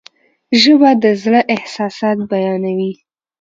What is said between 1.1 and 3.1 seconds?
زړه احساسات بیانوي.